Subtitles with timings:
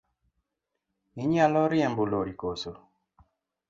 [1.21, 2.71] Inyalo riembo lori koso?